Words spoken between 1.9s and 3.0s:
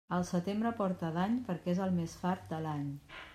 més fart de l'any.